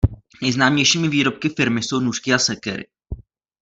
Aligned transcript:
Nejznámějšími 0.41 1.09
výrobky 1.09 1.49
firmy 1.49 1.83
jsou 1.83 1.99
nůžky 1.99 2.33
a 2.33 2.39
sekery. 2.39 2.87